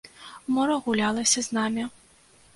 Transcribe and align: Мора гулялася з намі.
Мора 0.55 0.77
гулялася 0.87 1.39
з 1.51 1.59
намі. 1.61 1.87